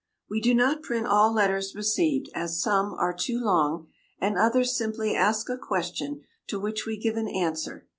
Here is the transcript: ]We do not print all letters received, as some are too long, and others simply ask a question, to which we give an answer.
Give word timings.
]We 0.31 0.41
do 0.41 0.55
not 0.55 0.81
print 0.81 1.05
all 1.05 1.31
letters 1.31 1.75
received, 1.75 2.31
as 2.33 2.59
some 2.59 2.95
are 2.95 3.13
too 3.13 3.39
long, 3.39 3.89
and 4.19 4.35
others 4.35 4.75
simply 4.75 5.15
ask 5.15 5.47
a 5.47 5.59
question, 5.59 6.23
to 6.47 6.59
which 6.59 6.87
we 6.87 6.97
give 6.97 7.17
an 7.17 7.27
answer. 7.29 7.85